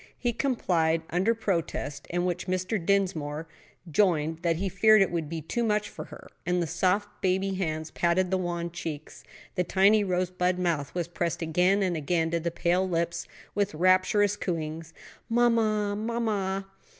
[0.17, 2.83] He complied under protest, in which Mr.
[2.83, 3.47] Dinsmore
[3.91, 7.53] joined, that he feared it would be too much for her; and the soft baby
[7.53, 12.39] hands patted the wan cheeks, the tiny rosebud mouth was pressed again and again to
[12.39, 14.91] the pale lips with rapturous cooings,
[15.29, 16.65] "Mamma, mamma!"